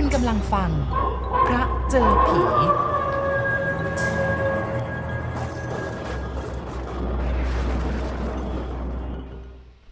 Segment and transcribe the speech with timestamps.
[0.00, 0.70] คุณกำลังฟัง
[1.46, 2.40] พระเจอผี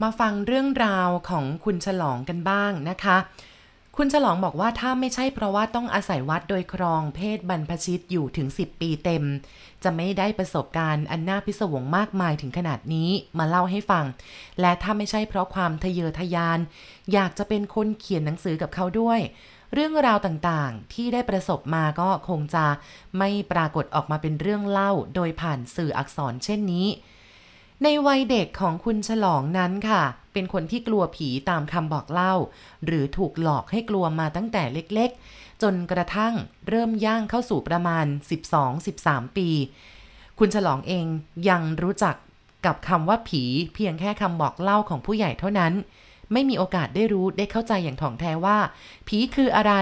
[0.03, 3.17] มาฟังเรื่องราวของคุณฉลองกันบ้างนะคะ
[3.99, 9.25] คุณฉลองบอกว่าถ้าไม่ใช่เพราะว่าต้องอาศัยวัดโดยครองเพศบรรพชิตอยู่ถึง 10 ปีเต็ม
[9.83, 14.05] จะไม่ได้ประสบการณ์อันน่าพิศวงมากมายถึงขนาดนี้มาเล่าให้ฟัง
[14.61, 16.59] และถ้าไม่ใช่เพราะความทะเยอทะยาน
[17.13, 19.21] อยากจะเป็นคนเขียนหนังสือกับเขาด้วย
[19.73, 22.67] เรื่องราวต่างๆ ที่ได้ประสบมาก็คงจะ
[23.19, 26.87] ไม่ปรากฏออกมาเป็นเรื่องเล่า โดยผ่านสื่ออักษรเช่นนี้
[27.83, 32.35] ในวัยเด็กของคุณฉลองนั้นค่ะเเป็นคนที่กลัวผีตามคำบอกเล่า
[32.85, 36.35] หรือถูกหลอกให้กลัวมาตั้งแต่เล็กๆ จนกระทั่ง
[36.69, 38.07] เริ่มย่างเข้าสู่ประมาณ
[38.71, 39.49] 12-13 ปี
[40.39, 41.07] คุณฉลองเอง
[41.49, 42.15] ยังรู้จัก
[42.67, 43.43] กับคำว่าผี
[43.75, 45.73] เพียงแค่คำบอกเล่าของผู้ใหญ่เท่านั้น
[46.33, 48.59] ไม่มีโอกาสได้รู้ได้เข้าใจอย่างถ่องแท้ว่า
[49.09, 49.73] ผีคืออะไร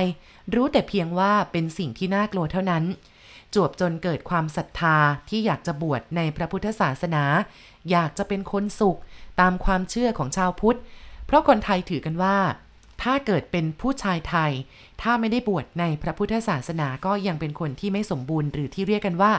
[0.55, 2.85] รู้แต่เพียงว่าเป็นสิ่งที่น่ากลัวเท่านั้น
[3.55, 4.97] จวบจนเกิดความศรัทธา
[5.29, 7.25] ที่อยากจะบวชในพระพุทธศาสนา
[7.91, 8.99] อยากจะเป็นคนสุข
[9.41, 10.79] ตามความเชื่อของชาวพุทธ
[11.27, 12.37] เพราะคนไทยถือกันว่า
[13.03, 14.53] ถ้าเกิดเป็นผู้ชายไทย
[15.03, 19.33] ถ้าไม่ได้บวชในพระพุทธศาสนาก็ยังเป็นคนที่ไม่สมบูรณ์หรือที่เรียกกันว่า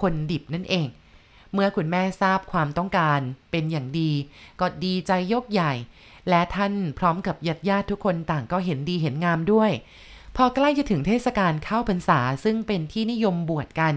[0.00, 0.88] คนดิบนั่นเอง
[1.52, 4.10] เมื่อคุณแม่ทราบความต้องการเป็นอย่างดี
[4.60, 5.72] ก็ดีใจยกใหญ่
[6.28, 9.70] และท่านพร้อมกับญาติญาติทุกคนต่างก็เห็นดีเห็นงามด้วย
[10.36, 13.94] พอใกล้จะถึงเทศกาลเข้าพรรษาซึ่งเป็นที่นิยมบวชกัน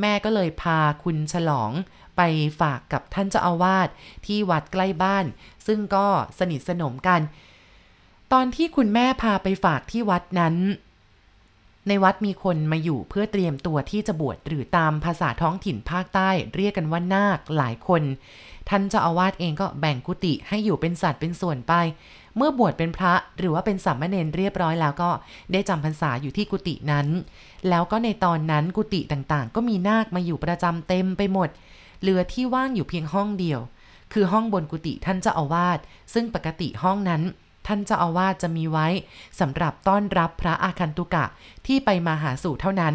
[0.00, 1.72] แม่ก็เลยพาคุณฉลอง
[2.16, 2.20] ไป
[2.60, 3.88] ฝากกับท่านเจ้าอาวาส
[4.26, 5.26] ที่วัดใกล้บ้าน
[5.66, 6.06] ซึ่งก็
[6.38, 7.20] สนิทสนมกัน
[8.32, 10.54] ตอนที่คุณแม่พาไปฝากที่วัดนั้น
[11.88, 18.02] ในวัดมีคนมาอยู่เพื่อเตรียมตัวที่จะบวชหรือตามภาษาท้องถิ่นภาคใต้ เรียกกันว่านาคหลายคน
[18.68, 21.72] ท่านเจ้าอาวาสเองก็แบ่งกุฏิให้อยู่เป็นสัตว์เป็นส่วนไป
[22.36, 25.10] เมื่อบวชเป็นพระหรือว่าเป็นสามเณรเรียบร้อยแล้วก็
[25.52, 27.06] ได้จำพรรษาอยู่ที่กุฏินั้น
[27.68, 31.48] แล้วก็ในตอนนั้นกุฏิต่างๆ ก็มีนาคมาอยู่ประจำเต็มไปหมด
[32.00, 33.60] เหลือที่ว่างอยู่เพียงห้องเดียว
[34.12, 35.78] คือห้องบนกุฏิท่านเจ้าอาวาส
[36.14, 37.22] ซึ่งปกติห้องนั้น
[37.66, 38.86] ท่านเจ้าอาวาสจะมีไว้
[39.40, 41.24] สำหรับต้อนรับพระอาคันตุกะ
[41.66, 42.94] ที่ไปมาหาสู่เท่านั้น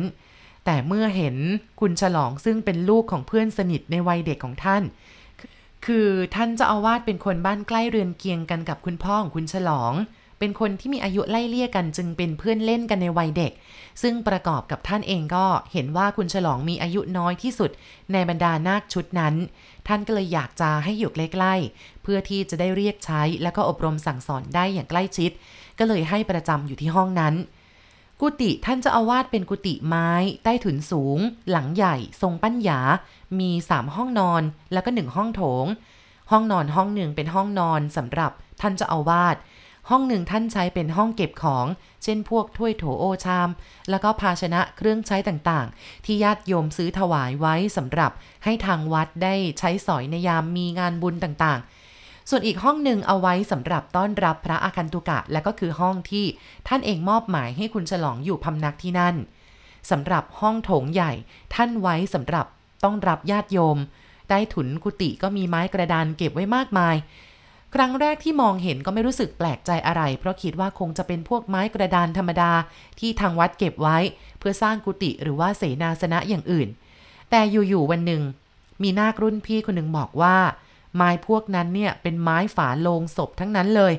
[0.66, 1.36] แต่เมื่อเห็น
[1.80, 4.84] คุณฉลองซึ่งเป็นลูกของเพื่อนสนิทในวัยเด็กของท่าน
[5.86, 9.94] คือท่านเจ้าอาวาสเป็นคนบ้านใกล้เรือนเคียงกันกับคุณพ่อของคุณฉลอง
[10.40, 13.52] เป็นคนที่มีอายุไล่เลี่ยกันจึงเป็นเพื่อนเล่นกันในวัยเด็ก
[14.02, 17.72] ซึ่งประกอบกับท่านเองก็เห็นว่าคุณฉลองมีอายุน้อยที่สุด
[18.14, 19.36] ในบรรดานาคชุดนั้น
[19.88, 25.32] ท่านก็เลยอยากจะให้อยู่ใกล้ๆ เพื่อที่จะได้เรียกใช้แล้วก็อบรมสั่งสอนได้อย่างใกล้ชิด
[25.80, 27.36] ก็เลยให้ประจำอยู่ที่ห้องนั้น
[28.22, 30.10] กุฏิท่านจ้าอาวาสเป็นกุฏิไม้
[30.44, 31.20] ใต้ถุนสูง
[31.52, 32.80] หลังใหญ่ ทรงปั้นหยา
[33.40, 34.42] มีสามห้องนอน
[34.74, 35.66] แล้วก็หนึ่งห้องโถง
[36.32, 39.36] ห้องนอนห้องหนึ่งเป็นห้องนอนสำหรับท่านจ้าอาวาส
[39.90, 41.66] ห้องหนึ่งท่านใช้เป็นห้องเก็บของ
[42.04, 43.50] เช่นพวกถ้วยโถโอชาม
[43.90, 48.12] แล้วก็ภาชนะเครื่องใช้ต่างๆ ที่ญาติโยมซื้อถวายไว้สำหรับ
[48.44, 56.26] ให้ทางวัดได้ใช้สอยในยามมีงานบุญต่างๆ ส่วนอีกห้องหนึ่งเอาไว้สำหรับต้อนรับพระอาคันตุกะ และก็คือห้องที่
[56.68, 59.16] ท่านเองมอบหมายให้คุณฉลองอยู่พำนักที่นั่น
[59.92, 61.12] สำหรับห้องโถงใหญ่
[61.56, 62.46] ท่านไว้สำหรับ
[62.84, 63.78] ต้องรับญาติโยม
[64.28, 66.96] ใต้ถุนกุฏิก็มีไม้กระดานเก็บไว้มากมาย
[67.76, 72.52] ครั้งแรกที่มองเห็นก็ไม่รู้สึกแปลกใจอะไร เพราะคิดว่าคงจะเป็นพวกไม้กระดานธรรมดา
[73.00, 73.98] ที่ทางวัดเก็บไว้
[74.40, 76.70] เพื่อสร้างกุฏิหรือว่าเสนาสนะอย่างอื่น
[77.30, 78.22] แต่อยู่ๆวันหนึ่ง
[78.82, 80.38] มีนาครุ่นพี่คนหนึ่งบอกว่า
[80.96, 83.94] ไม้พวกนั้นเนี่ยเป็นไม้ฝาโลงศพทั้งนั้นเลย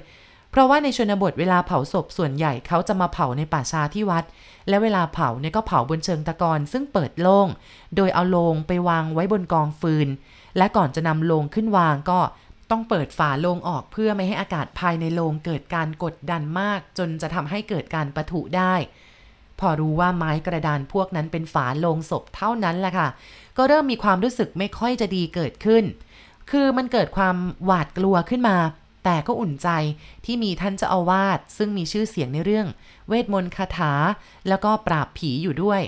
[0.50, 4.25] เพราะว่าในชนบทเวลาเผาศพส่วนใหญ่เขาจะมาเผาในป่าชาที่วัด
[4.69, 7.48] และเวลาเผาเนี่ยก็เผาบนเชิงตะกอนซึ่งเปิดโล่ง
[7.97, 10.08] โดยเอาโลงไปวางไว้บนกองฟืน
[10.56, 12.20] และก่อนจะนำโลงขึ้นวางก็
[12.70, 18.75] ต้องเปิดฝาโลงออกเพื่อไม่ให้อากาศภายในโลงเกิดการกดดันมาก จนจะทำให้เกิดการปะทุได้
[19.60, 23.08] พอรู้ว่าไม้กระดานพวกนั้นเป็นฝาโลงศพเท่านั้นแหละค่ะ
[23.56, 25.84] ก็เริ่มมีความรู้สึกไม่ค่อยจะดีเกิดขึ้น
[26.50, 28.56] คือมันเกิดความหวาดกลัวขึ้นมา
[29.04, 29.69] แต่ก็อุ่นใจ
[30.25, 32.66] ที่มีท่านเจ้าอาวาสซึ่งมีชื่อเสียงในเรื่อง
[33.08, 33.93] เวทมนต์คาถา
[34.49, 35.81] แล้วก็ปราบผีอยู่ด้วย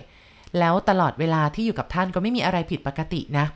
[0.58, 3.46] แล้วตลอดเวลาที่อยู่กับท่านก็ไม่มีอะไรผิดปกตินะ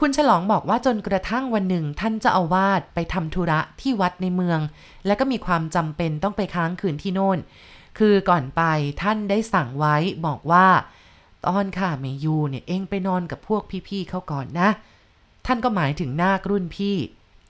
[0.00, 4.60] คุณฉลองบอกว่าจนกระทั่งวันหนึ่งท่านเจ้าอาวาสไปทำธุระที่วัดในเมือง
[5.06, 7.38] แล้วก็มีความจำเป็นต้องไปค้างคืนที่โน่น
[7.98, 8.62] คือก่อนไป
[9.02, 9.96] ท่านได้สั่งไว้
[10.26, 10.66] บอกว่า
[11.46, 14.68] ตอนข้าไม่อยู่เนี่ยเองไปนอนกับพวกพี่ๆเขาก่อนนะ
[15.46, 16.96] ท่านก็หมายถึงนาครุ่นพี่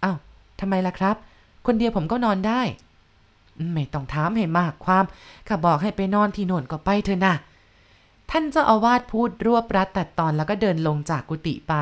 [0.04, 0.16] อ้าว
[0.60, 1.16] ทำไมล่ะครับ
[1.66, 2.62] คนเดียวผมก็นอนได้
[3.72, 5.04] ไม่ต้องถามให้มากความ
[5.48, 7.34] ข้าบอกให้ไปนอนที่โน่นก็ไปเถอะนะ
[8.30, 11.74] ท่านเจ้าอาวาสพูดรวบรัดตัดตอนแล้วก็เดินลงจากกุฏิไป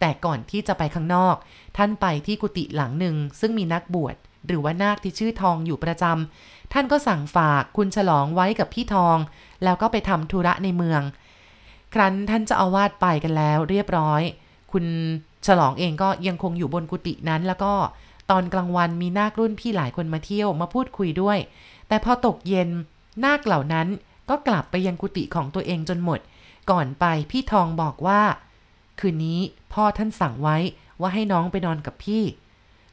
[0.00, 1.36] แต่ก่อนที่จะไปข้างนอก
[1.76, 9.16] ท่านไปที่กุฏิหลังหนึ่งซึ่งมีนักบวชหรือว่านาคที่ชื่อทองอยู่ประจำท่านก็สั่งฝากคุณฉลองไว้กับพี่ทอง
[9.64, 11.02] แล้วก็ไปทำธุระในเมือง
[11.94, 14.22] ครั้นท่านจะอาวาสไปกันแล้วเรียบร้อย
[14.72, 14.84] คุณ
[15.46, 17.72] ฉลองเองก็ยังคงอยู่บนกุฏินั้น แล้วก็
[18.30, 21.38] ตอนกลางวันมีนาครุ่นพี่หลายคนมาเที่ยวมาพูดคุยด้วย
[21.88, 22.68] แต่พอตกเย็น
[23.24, 23.86] นาคเหล่านั้น
[24.30, 26.20] ก็กลับไปยังกุฏิของตัวเองจนหมด
[26.70, 28.20] ก่อนไปพี่ทองบอกว่า
[29.00, 29.40] คืนนี้
[29.72, 30.56] พ่อท่านสั่งไว้
[31.00, 32.22] ว่าให้น้องไปนอนกับพี่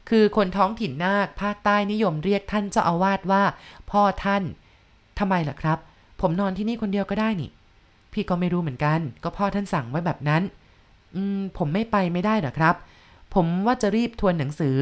[0.08, 3.42] คือคนท้องถิ่นนาคภาคใต้นิยมเรียกท่านเจ้าอาวาสว่า
[3.90, 4.42] พ่อท่าน
[5.18, 5.78] ทำไมล่ะครับ
[6.20, 7.50] ผมนอนที่นี่คนเดียวก็ได้นี่
[8.12, 10.42] พี่ก็ไม่รู้เหมือนกัน ก็พ่อท่านสั่งไว้แบบนั้น
[11.14, 12.74] อืม ผมไม่ไปไม่ได้หรอครับ
[13.34, 14.76] ผมว่าจะรีบทวนหนังสือ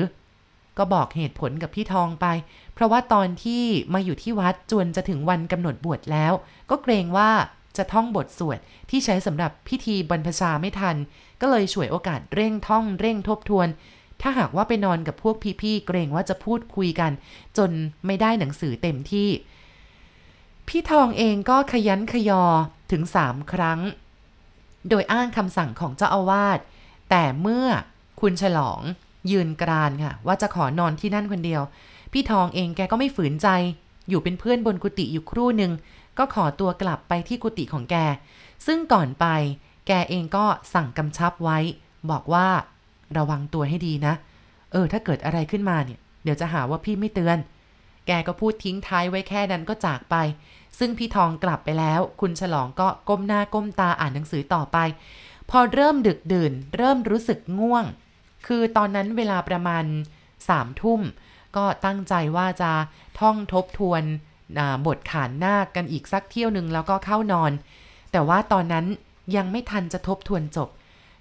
[0.79, 2.27] ก็บอกเหตุผลกับพี่ทองไป
[2.75, 3.63] เพราะว่าตอนที่
[3.95, 6.33] มาอยู่ที่วัดจวนจะถึงวันกำหนดบวชแล้ว
[6.71, 7.31] ก็เกรงว่า
[7.77, 8.59] จะท่องบทสวด
[8.91, 10.97] ที่ใช้สำหรับพิธีบรรพชาไม่ทัน
[11.41, 13.69] ก็เลยฉวยโอกาสเร่งท่องเร่งทบทวน
[14.21, 17.13] ถ้าหากว่าไปนอนกับพวกพี่ๆเกรงว่าจะพูดคุยกัน
[17.59, 17.71] จน
[18.07, 19.29] ไม่ได้หนังสือเต็มที่
[20.69, 22.43] พี่ทองเองก็ขยันขยอ
[22.93, 23.81] ถึงสามครั้ง
[24.89, 26.59] โดยอ้างคำสั่งของเจ้าอาวาส
[27.11, 27.67] แต่เมื่อ
[28.21, 28.81] คุณฉลอง
[29.31, 31.63] ยืนกรานค่ะ ว่าจะขอนอนที่นั่นคนเดียว
[32.13, 33.49] พี่ทองเองแกก็ไม่ฝืนใจ
[34.09, 35.73] อยู่เป็นเพื่อนบนกุฏิอยู่ครู่หนึ่ง
[36.21, 37.97] ก็ขอตัวกลับไปที่กุฏิของแก
[38.67, 39.27] ซึ่งก่อนไป
[39.87, 40.45] แกเองก็
[40.75, 41.59] สั่งกำชับไว้
[42.11, 42.49] บอกว่า
[43.17, 44.15] ระวังตัวให้ดีนะ
[44.73, 47.39] เออ ถ้าเกิดอะไรขึ้นมาเนี่ย เดี๋ยวจะหาว่าพี่ไม่เตือน
[48.07, 50.17] แกก็พูดทิ้งท้ายไว้แค่นั้นก็จากไป
[50.79, 54.79] ซึ่งพี่ทองกลับไปแล้ว คุณฉลองก็ก้มหน้าก้มตาอ่านหนังสือต่อไป
[55.51, 57.85] พอเริ่มดึกดื่น เริ่มรู้สึกง่วง
[58.47, 59.85] คือตอนนั้นเวลาประมาณ
[60.49, 61.01] สามทุ่ม
[61.57, 62.73] ก็ตั้งใจว่าจะ
[63.21, 64.03] ท่องทบทวน
[64.87, 67.53] บทขานนาคกันอีกสักเที่ยวหนึ่งแล้วก็เข้านอน
[68.13, 68.87] แต่ว่าตอนนั้น
[69.37, 70.69] ยังไม่ทันจะทบทวนจบ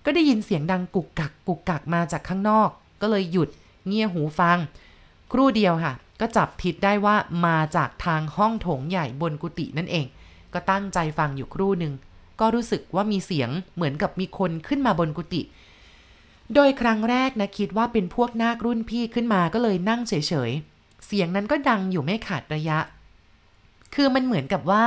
[0.05, 2.69] ก็ได้ยินเสียงดังกุกกักกุกกักมาจากข้างนอก
[3.01, 3.49] ก็เลยหยุด
[3.87, 4.57] เงี่ยหูฟัง
[5.31, 7.15] ครู่เดียวค่ะ ก็จับผิดได้ว่า
[7.45, 10.05] มาจากทางห้องโถงใหญ่บนกุฏินั่นเอง
[10.53, 11.93] ก็ตั้งใจฟังอยู่ครู่หนึ่ง
[12.39, 15.41] ก็รู้สึกว่ามีเสียงเหมือนกับมีคนขึ้นมาบนกุฏิ
[16.53, 20.13] โดยครั้งแรกนะคิดว่าเป็นพวกนาครุ่นพี่ขึ้นมาก็เลยนั่งเฉ
[20.49, 22.77] ยๆ เสียงนั้นก็ดังอยู่ไม่ขาดระยะ
[23.95, 24.85] คือมันเหมือนกับว่า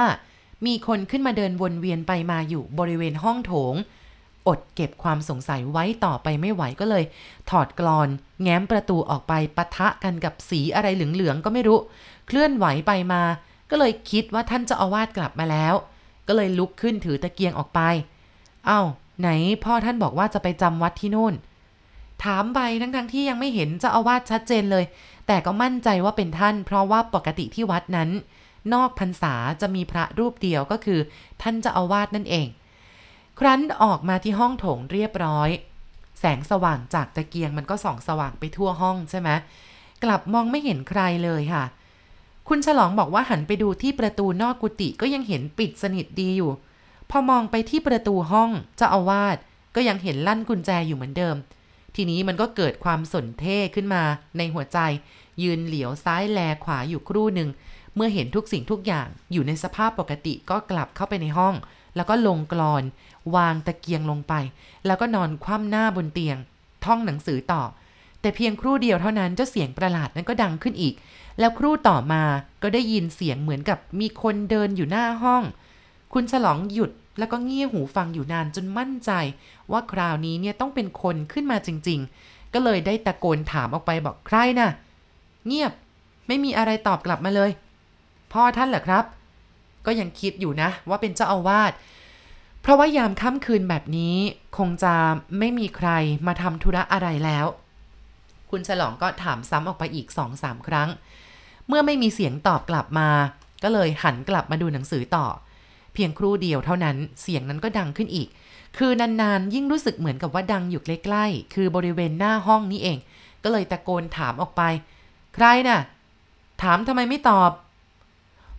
[0.66, 3.74] มีคนขึ้นมาเดินวนเวียนไปมาอยู่บริเวณห้องโถง
[4.48, 7.04] อดเก็บความสงสัยไว้ต่อไปไม่ไหวก็เลย
[7.50, 8.08] ถอดกรอน
[8.42, 11.78] แง้มประตูออกไปปะทะกันกับสีอะไรเหลืองๆก็ไม่รู้
[12.26, 13.22] เคลื่อนไหวไปมา
[13.70, 15.74] ก็เลยคิดว่าท่านเจ้าอาวาสกลับมาแล้ว
[16.28, 17.80] ก็เลยลุกขึ้นถือตะเกียงออกไป
[18.66, 18.82] เอา้า
[19.20, 19.28] ไหน
[19.64, 21.34] พ่อท่านบอกว่าจะไปจำวัดที่นู่น
[22.24, 24.84] ถามไปทั้งๆทที่ยังไม่เห็นเจ้าอาวาสชัดเจนเลย
[25.26, 28.10] แต่ก็มั่นใจว่าเป็นท่าน เพราะว่าปกติที่วัดนั้น
[28.72, 31.00] นอกพรรษาจะมีพระรูปเดียวก็คือ
[31.42, 32.48] ท่านจะอาวาสนั่นเอง
[33.38, 35.50] ครั้นออกมาที่ห้องโถงเรียบร้อย
[36.20, 39.30] แสงสว่างจากตะเกียงมันก็ส่องสว่างไปทั่วห้องใช่ไหม
[40.04, 41.64] กลับมองไม่เห็นใครเลยค่ะ
[42.48, 46.52] คุณฉลองบอกว่าหันไปดูที่ประตูนอกกุฏิก็ยังเห็นปิดสนิทดีอยู่
[47.10, 49.36] พอมองไปที่ประตูห้องเจ้าอาวาส
[49.74, 51.36] ก็ยังเห็นลั่นกุญแจอยู่เหมือนเดิม
[51.94, 54.02] ทีนี้มันก็เกิดความสนเท่ขึ้นมา
[54.36, 54.78] ในหัวใจ
[55.42, 57.48] ยืนเหลียวซ้ายแลขวาอยู่ครู่หนึ่ง
[57.94, 61.54] เมื่อเห็นทุกสิ่งทุกอย่างอยู่ในสภาพปกติก็กลับเข้าไปในห้อง
[61.96, 62.82] แล้วก็ลงกรอน
[63.34, 64.34] วางตะเกียงลงไป
[64.86, 66.36] แล้วก็นอนคว่ำหน้าบนเตียง
[66.84, 67.62] ท่องหนังสือต่อ
[68.20, 70.94] แต่เพียงครู่เดียวเท่านั้นเจ้าเสียงประหลาดนั้นก็ดังขึ้นอีก
[71.38, 72.22] แล้วครู่ต่อมา
[72.62, 75.42] ก็ได้ยินเสียงเหมือนกับมีคนเดินอยู่หน้าห้อง
[76.12, 79.10] คุณฉลองหยุดแล้วก็เงี่ยหูฟังอยู่นานจนมั่นใจ
[79.72, 84.70] ว่าคราวนี้เนี่ยต้องเป็นคนขึ้นมาจริง ๆ ก็เลยได้ตะโกนถามออกไปบอกใครนะ่ะ
[85.46, 85.72] เงียบ
[86.28, 87.50] ไม่มีอะไรตอบกลับมาเลย
[88.32, 89.04] พ่อท่านเหรอครับ
[89.86, 91.72] ก็ยังคิดอยู่นะว่าเป็นเจ้าอาวาส
[92.62, 94.16] เพราะว่ายามค่ำคืนแบบนี้
[94.58, 94.94] คงจะ
[95.38, 95.90] ไม่มีใคร
[96.26, 97.46] มาทำธุระอะไรแล้ว
[98.50, 100.88] คุณฉลองก็ถามซ้ำออกไปอีกสองสามครั้ง
[101.68, 103.08] เมื่อไม่มีเสียงตอบกลับมา
[103.62, 105.26] ก็เลยหันกลับมาดูหนังสือต่อ
[105.94, 108.28] เพียงครู่เดียวเท่านั้นเสียงนั้นก็ดังขึ้นอีก
[108.78, 112.98] คือนานๆยิ่งรู้สึกเหมือนกับว่าดังอยู่ใกล้ๆ คือบริเวณหน้าห้องนี้เอง
[113.42, 114.62] ก็เลยตะโกนถามออกไป
[115.34, 115.80] ใครนะ่ะ
[116.62, 117.50] ถามทำไมไม่ตอบ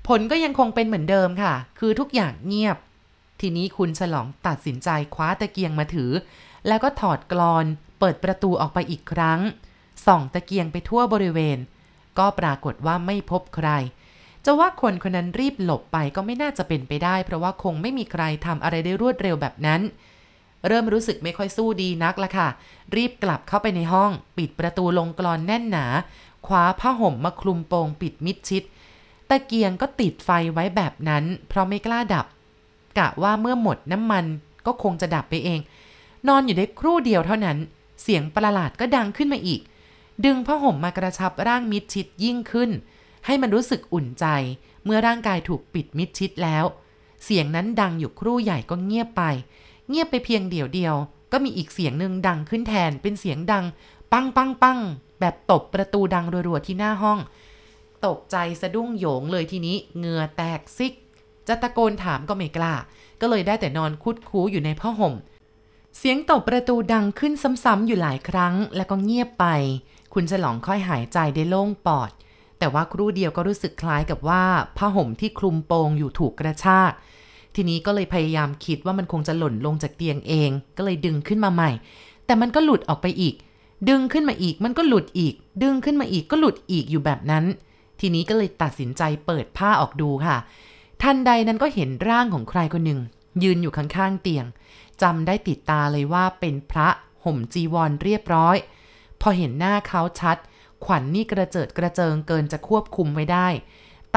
[0.07, 2.77] ผลก็ยังคงเป็นเหมือนเดิมค่ะ คือทุกอย่างเงียบ
[3.39, 6.11] ทีนี้คุณฉลองตัดสินใจคว้าตะเกียงมาถือ
[6.67, 7.65] แล้วก็ถอดกรอน
[7.99, 9.39] เปิดประตูออกไปอีกครั้ง
[10.05, 11.57] ส่องตะเกียงไปทั่วบริเวณ
[12.19, 13.69] ก็ปรากฏว่าไม่พบใคร
[14.45, 19.81] จะว่าคนคนนั้นรีบหลบไปก็ไม่น่าจะเป็นไปได้ เพราะว่าคงไม่มีใครทำอะไรได้รวดเร็วแบบนั้น
[20.67, 22.47] เริ่มรู้สึกไม่ค่อยสู้ดีนักละค่ะ
[22.95, 25.85] รีบกลับเข้าไปในห้อง ปิดประตูลงกรอนแน่นหนา
[26.47, 28.63] คว้าผ้าห่มมาคลุมโปงปิดมิดชิด
[29.33, 32.25] ตะเกียงก็ติดไฟไว้แบบนั้น เพราะไม่กล้าดับ
[32.97, 34.25] กะว่าเมื่อหมดน้ำมัน
[34.65, 35.59] ก็คงจะดับไปเอง
[36.27, 37.57] นอนอยู่ได้ครู่เดียวเท่านั้น
[38.03, 39.61] เสียงประหลาดก็ดังขึ้นมาอีก
[40.25, 42.69] ดึงผ้าห่มมากระชับร่างมิดชิดยิ่งขึ้น
[43.25, 44.25] ให้มันรู้สึกอุ่นใจ
[44.85, 46.65] เมื่อร่างกายถูกปิดมิดชิดแล้ว
[47.23, 49.23] เสียงนั้นดังอยู่ครู่ใหญ่ก็เงียบไป
[49.89, 50.95] เงียบไปเพียงเดียวเดียว
[51.31, 53.65] ก็มีอีกเสียงหนึ่งดังขึ้นแทนเป็นเสียงดัง
[54.11, 54.79] ปังปังปัง
[55.19, 57.19] แบบตบประตูดังรัวๆที่หน้าห้อง
[58.07, 60.93] ตกใจสะดุ้งโยงเลยทีนี้เหงื่อแตกซิก
[61.47, 62.73] จะตะโกนถามก็ไม่กล้า
[63.21, 65.13] ก็เลยได้แต่นอนคุดคูอยู่ในผ้าห่ม
[65.97, 67.33] เสียงตบประตูดังขึ้น
[67.63, 69.45] ซ้ำๆอยู่หลายครั้ง แล้วก็เงียบไป
[70.13, 72.11] คุณฉลองค่อยหายใจได้โล่งปอด
[72.59, 74.43] แต่ว่าครู่เดียวก็รู้สึกคล้ายกับว่า
[74.77, 76.91] ผ้าห่มที่คลุมโปงอยู่ถูกกระชาก
[77.55, 81.71] ทีนี้ก็เลยพยายามคิดว่ามันคงจะหล่นลงจากเตียงเอง ก็เลยดึงขึ้นมาใหม่
[82.25, 83.35] แต่มันก็หลุดออกไปอีก
[83.89, 85.33] ดึงขึ้นมาอีกมันก็หลุดอีก
[85.63, 87.45] ดึงขึ้นมาอีกก็หลุดอีกอยู่แบบนั้น
[87.99, 90.37] ทีนี้ก็เลยตัดสินใจเปิดผ้าออกดูค่ะ
[91.01, 92.99] ทันใดนั้นก็เห็นร่างของใครคนหนึ่ง
[93.43, 94.45] ยืนอยู่ข้างๆเตียง
[95.01, 96.89] จำได้ติดตาเลยว่าเป็นพระ
[97.23, 98.57] ห่มจีวรเรียบร้อย
[99.21, 100.37] พอเห็นหน้าเขาชัด
[100.85, 103.47] ขวัญนนี่กระเจิดกระเจิงเกินจะควบคุมไว้ได้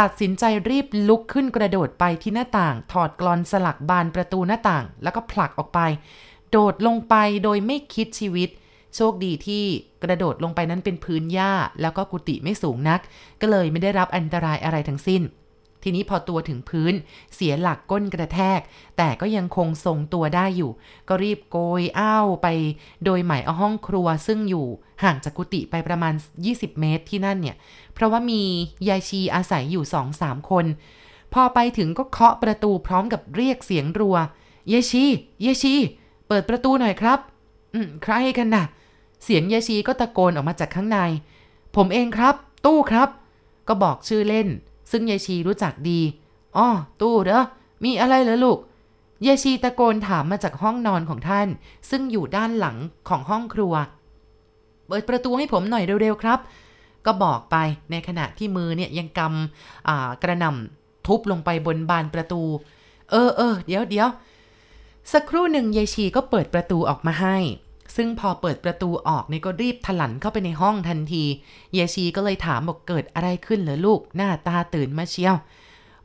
[0.00, 5.80] ตัดสินใจรีบลุกขึ้นกระโดดไปที่หน้าต่าง ถอดกรอนสลักบานประตูหน้าต่าง แล้วก็ผลักออกไป
[6.50, 7.14] โดดลงไป
[7.44, 8.48] โดยไม่คิดชีวิต
[8.96, 9.64] โชคดีที่
[10.04, 13.00] กระโดดลงไปนั้นเป็นพื้นหญ้า แล้วก็กุฏิไม่สูงนัก
[13.40, 15.22] ก็เลยไม่ได้รับอันตรายอะไรทั้งสิ้น
[15.82, 16.94] ทีนี้พอตัวถึงพื้น
[17.34, 18.60] เสียหลักก้นกระแทก
[18.96, 20.70] แต่ก็ยังคงทรงตัวได้อยู่
[21.08, 22.46] ก็รีบโกยอ้าวไป
[23.04, 24.66] โดยหมายเอาห้องครัวซึ่งอยู่
[25.02, 26.14] ห่างจากกุฏิไปประมาณ
[26.46, 27.56] 20 เมตรที่นั่นเนี่ย
[27.94, 28.42] เพราะว่ามี
[28.88, 30.66] ยายชีอาศัยอยู่สองสามคน
[31.34, 34.16] พอไปถึงก็เคาะประตูพร้อมกับเรียกเสียงรัว
[34.72, 35.04] ยายชี
[35.44, 35.74] ยายชี
[36.28, 37.18] เปิดประตูหน่อยครับ
[37.74, 38.64] อืมใครกันน่ะ
[39.24, 40.98] เสียงยายชีก็ตะโกนออกมาจากข้างใน
[41.76, 42.34] ผมเองครับ
[42.66, 43.08] ตู้ครับ
[43.68, 44.48] ก็บอกชื่อเล่น
[44.90, 46.00] ซึ่งยายชีรู้จักดี
[46.56, 46.68] อ๋อ
[47.00, 47.42] ตู้เหรอ
[47.84, 48.58] มีอะไรเหรอลูก
[49.26, 51.48] ยายชีตะโกนถามมาจากห้องนอนของท่าน
[51.90, 52.76] ซึ่งอยู่ด้านหลัง
[53.08, 53.74] ของห้องครัว
[54.86, 56.38] เปิดประตูให้ผมหน่อยเร็วๆครับ
[57.06, 57.56] ก็บอกไป
[57.90, 62.42] ในขณะที่มือเนี่ยยังกำกระหน่ำทุบลงไปบนบานประตู
[63.10, 64.08] เออเออเดี๋ยวเดี๋ยว
[65.12, 67.36] สักครู่หนึ่งยายชีก็เปิดประตูออกมาให้
[67.96, 71.24] ซึ่งพอเปิดประตูออกเนี่ยก็รีบถลันเข้าไปในห้องทันที
[71.76, 75.36] ยายชีก็เลยถามบอกเกิดอะไรขึ้นเหรอลูก หน้าตาตื่นมาเชียว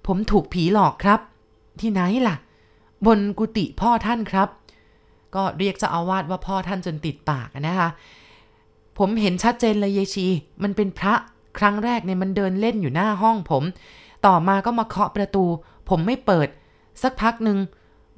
[0.08, 1.20] ผมถูกผีหลอกครับ
[1.82, 2.36] ที่ไหนล่ะ
[3.06, 4.50] บนกุฏิพ่อท่านครับ
[5.36, 7.90] ก็เรียกเจ้าอาวาสว่าพ่อท่านจนติดปากนะคะ
[8.98, 10.28] ผมเห็นชัดเจนเลยเยชี
[10.64, 11.14] มันเป็นพระ
[11.58, 13.64] ครั้งแรกเนี่ยมันเดินเล่นอยู่หน้าห้องผม
[14.26, 15.46] ต่อมาก็มาเคาะประตู
[15.90, 16.48] ผมไม่เปิด
[17.02, 17.58] สักพักหนึ่ง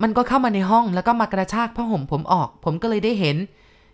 [0.02, 3.38] มันก็เข้ามาในห้องแล้วก็มากระชากผ้าห่มผมออก ผมก็เลยได้เห็น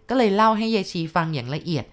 [0.10, 1.86] ก็เลยเล่าให้เยชีฟังอย่างละเอียด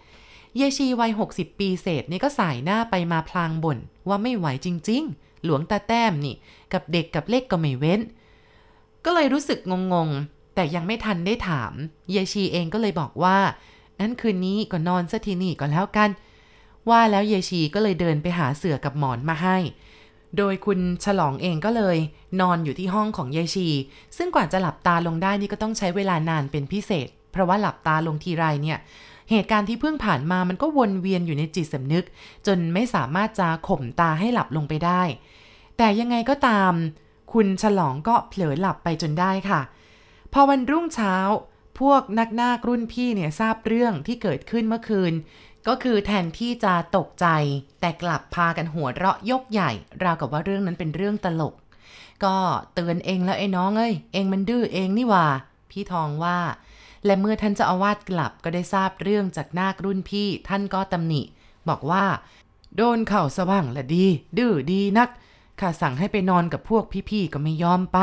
[0.58, 6.36] เยชีวัย 60 ปีเศษนี่ก็สายหน้าไปมาพลางบ่นว่าไม่ไหวจริง ๆ หลวงตาแต้มนี่
[6.72, 8.00] กับเด็กกับเล็กก็ไม่เว้น
[9.04, 9.58] ก็เลยรู้สึก
[9.92, 11.72] งงๆ แต่ยังไม่ทันได้ถาม
[12.12, 13.38] เยชีเองก็เลยบอกว่า
[14.00, 16.10] งั้นคืนนี้ก็นอนซะที่นี่ก็แล้วกัน
[16.88, 19.58] ว่าแล้วเยชีก็เลยเดินไปหาเสือกับหมอนมาให้
[20.36, 21.96] โดยคุณฉลองเองก็เลย
[22.40, 23.68] นอนอยู่ที่ห้องของเยชี
[24.16, 28.78] ซึ่งกว่าจะหลับตาลงได้นี่ก็ต้องใช้เวลานานเป็นพิเศษ เพราะว่าหลับตาลงทีไรเนี่ย
[29.30, 32.04] เหตุการณ์ที่เพิ่งผ่านมามันก็วนเวียนอยู่ในจิตสำนึก
[32.46, 35.02] จนไม่สามารถจะข่มตาให้หลับลงไปได้
[35.76, 36.72] แต่ยังไงก็ตาม
[37.32, 39.60] คุณฉลองก็เผลอหลับไปจนได้ค่ะ
[40.32, 41.16] พอวันรุ่งเช้า
[41.80, 45.12] พวกนักนาครุ่นพี่เนี่ยทราบเรื่องที่เกิดขึ้นเมื่อคืน
[45.68, 47.26] ก็คือแทนที่จะตกใจ
[47.80, 49.70] แต่กลับพากันหัวเราะยกใหญ่
[50.02, 51.54] ราวกับว่าเรื่องนั้นเป็นเรื่องตลก
[52.24, 52.36] ก็
[52.74, 55.26] เตือนเองแล้วไอ้น้องเอ้ยเองมันดื้อเองนี่ว่า
[55.70, 56.38] พี่ทองว่า
[57.06, 61.22] และเมื่อท่านเจ้าอาวาสกลับก็ได้ทราบเรื่องจากนาครุ่นพี่ท่านก็ตำหนิ
[61.68, 62.04] บอกว่า
[62.76, 64.06] โดนเข่าสว่างละดี
[64.38, 65.08] ดื้อดีนัก
[65.60, 67.98] ข้าสั่งให้ไปนอนกับพวกพี่ๆก็ไม่ยอมไป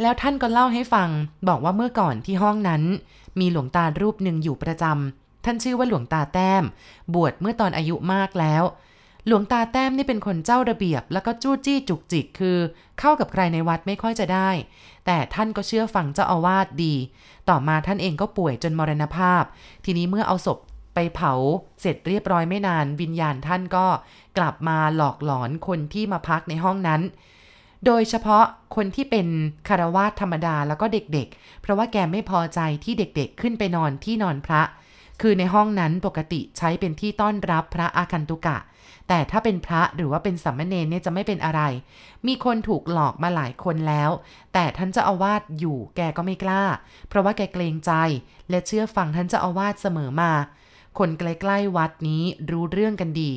[0.00, 1.08] แล้วท่านก็เล่าให้ฟัง
[1.48, 2.82] บอกว่าเมื่อก่อนที่ห้องนั้น
[3.40, 6.64] มีหลวงตารูปหนึ่งอยู่ประจำท่านชื่อว่าหลวงตาแต้ม
[7.14, 8.62] บวชเมื่อตอนอายุมากแล้ว
[9.26, 12.58] หลวงตาแต้มนี่เป็นคนเจ้าระเบียบ แล้วก็จู้จี้จุกจิกคือ
[12.98, 14.50] เข้ากับใครในวัดไม่ค่อยจะได้
[15.06, 16.94] แต่ท่านก็เชื่อฟังเจ้าอาวาสดี
[17.48, 19.42] ต่อมาท่านเองก็ป่วยจนมรณภาพ
[19.84, 20.58] ทีนี้เมื่อเอาศพ
[20.94, 21.32] ไปเผา
[21.80, 23.86] เสร็จเรียบร้อยไม่นาน วิญญาณท่านก็
[24.38, 27.00] กลับมาหลอกหลอนคนที่มาพักในห้องนั้น
[27.86, 28.44] โดยเฉพาะ
[28.76, 29.26] คนที่เป็น
[29.68, 34.62] คารวาสธรรมดาแล้วก็เด็กๆ เพราะว่าแกไม่พอใจที่เด็กๆ ขึ้นไปนอนที่นอนพระ
[35.20, 38.56] คือในห้องนั้นปกติใช้เป็นที่ต้อนรับพระอาคันตุกะ
[39.08, 41.60] แต่ถ้าเป็นพระหรือว่าเป็นสัมมเนรเนี่ยจะไม่เป็นอะไร
[42.26, 44.10] มีคนถูกหลอกมาหลายคนแล้ว
[44.52, 46.62] แต่ท่านเจ้าอาวาสอยู่แกก็ไม่กล้า
[47.08, 47.92] เพราะว่าแกเกรงใจ
[48.50, 50.32] และเชื่อฟังท่านเจ้าอาวาสเสมอมา
[50.98, 53.30] คนใกล้ๆวัดนี้รู้เรื่องกันดี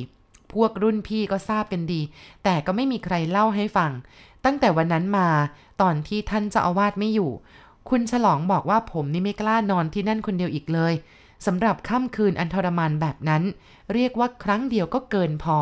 [0.52, 2.00] พวกรุ่นพี่ก็ทราบกันดี
[2.44, 3.90] แต่ก็ไม่มีใครเล่าให้ฟัง
[4.44, 5.28] ตั้งแต่วันนั้นมา
[5.82, 7.30] ตอนที่ท่านเจ้าอาวาสไม่อยู่
[7.88, 10.94] คุณฉลองบอกว่าผมนี่ไม่กล้านอนที่นั่นคนเดียวอีกเลย
[11.46, 13.42] สำหรับค่ำคืนอันทรมานแบบนั้น
[13.92, 15.58] เรียกว่าครั้งเดียวก็เกินพอ